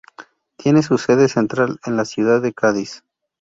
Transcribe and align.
Tiene 0.57 0.81
su 0.81 0.97
sede 0.97 1.27
central 1.29 1.79
en 1.85 1.95
la 1.95 2.05
ciudad 2.05 2.41
de 2.41 2.53
Cádiz. 2.53 3.03